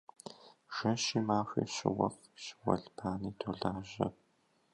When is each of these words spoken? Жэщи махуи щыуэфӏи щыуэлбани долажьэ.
Жэщи 0.75 1.19
махуи 1.27 1.65
щыуэфӏи 1.73 2.29
щыуэлбани 2.43 3.31
долажьэ. 3.39 4.07